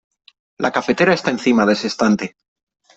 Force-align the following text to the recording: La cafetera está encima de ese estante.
La 0.57 0.71
cafetera 0.71 1.13
está 1.13 1.29
encima 1.29 1.63
de 1.67 1.73
ese 1.73 1.85
estante. 1.85 2.35